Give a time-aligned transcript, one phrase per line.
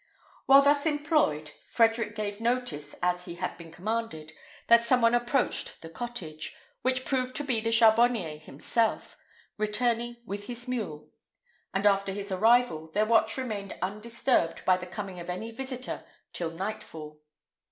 [0.47, 4.33] While thus employed, Frederick gave notice, as he had been commanded,
[4.65, 9.15] that some one approached the cottage, which proved to be the charbonier himself,
[9.59, 11.11] returning with his mule;
[11.71, 16.49] and after his arrival, their watch remained undisturbed by the coming of any visitor till
[16.49, 17.21] nightfall.